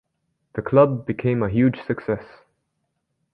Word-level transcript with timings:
The 0.55 0.63
club 0.63 1.05
became 1.05 1.43
a 1.43 1.49
huge 1.49 1.79
success. 1.85 2.23